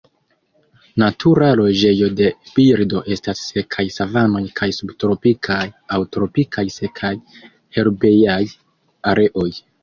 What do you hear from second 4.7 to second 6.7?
subtropikaj aŭ tropikaj